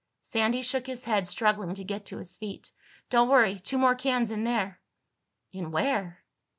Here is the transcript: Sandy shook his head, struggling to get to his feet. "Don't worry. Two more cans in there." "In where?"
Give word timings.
Sandy 0.23 0.63
shook 0.63 0.87
his 0.87 1.03
head, 1.03 1.27
struggling 1.27 1.75
to 1.75 1.83
get 1.83 2.07
to 2.07 2.17
his 2.17 2.35
feet. 2.35 2.71
"Don't 3.11 3.29
worry. 3.29 3.59
Two 3.59 3.77
more 3.77 3.93
cans 3.93 4.31
in 4.31 4.45
there." 4.45 4.79
"In 5.51 5.69
where?" 5.69 6.23